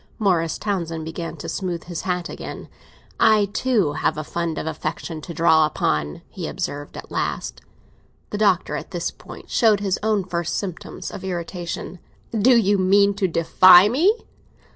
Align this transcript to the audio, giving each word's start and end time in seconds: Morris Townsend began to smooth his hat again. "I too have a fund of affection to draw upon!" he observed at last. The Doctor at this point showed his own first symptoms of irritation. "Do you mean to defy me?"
Morris 0.17 0.57
Townsend 0.57 1.05
began 1.05 1.37
to 1.37 1.47
smooth 1.47 1.83
his 1.83 2.01
hat 2.09 2.27
again. 2.27 2.69
"I 3.19 3.45
too 3.53 3.93
have 3.93 4.17
a 4.17 4.23
fund 4.23 4.57
of 4.57 4.65
affection 4.65 5.21
to 5.21 5.31
draw 5.35 5.67
upon!" 5.67 6.23
he 6.27 6.47
observed 6.47 6.97
at 6.97 7.11
last. 7.11 7.61
The 8.31 8.39
Doctor 8.39 8.75
at 8.75 8.89
this 8.89 9.11
point 9.11 9.51
showed 9.51 9.79
his 9.79 9.99
own 10.01 10.23
first 10.23 10.55
symptoms 10.57 11.11
of 11.11 11.23
irritation. 11.23 11.99
"Do 12.31 12.57
you 12.57 12.79
mean 12.79 13.13
to 13.13 13.27
defy 13.27 13.89
me?" 13.89 14.11